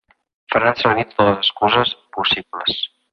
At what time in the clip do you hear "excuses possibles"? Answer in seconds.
1.45-2.81